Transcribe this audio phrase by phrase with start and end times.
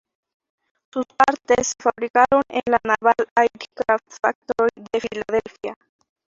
[0.91, 5.77] Sus partes se fabricaron en la "Naval Aircraft Factory" de Filadelfia.